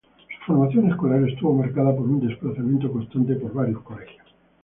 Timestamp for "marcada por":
1.53-2.09